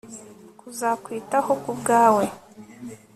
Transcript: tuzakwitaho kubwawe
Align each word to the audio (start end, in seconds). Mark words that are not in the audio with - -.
tuzakwitaho 0.59 1.51
kubwawe 1.63 2.23